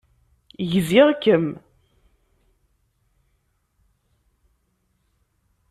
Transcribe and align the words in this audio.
Gziɣ-kem. 0.71 1.47